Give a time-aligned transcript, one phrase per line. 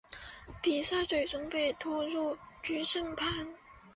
[0.63, 3.47] 比赛最终被拖入决胜盘。